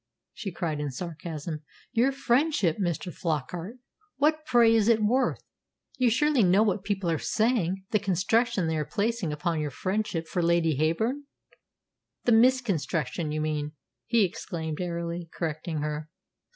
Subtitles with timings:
[0.33, 1.61] she cried, in sarcasm.
[1.91, 3.13] "Your friendship, Mr.
[3.13, 3.77] Flockart!
[4.17, 5.43] What, pray, is it worth?
[5.99, 10.27] You surely know what people are saying the construction they are placing upon your friendship
[10.27, 11.25] for Lady Heyburn?"
[12.23, 13.73] "The misconstruction, you mean,"
[14.07, 16.09] he exclaimed airily, correcting her.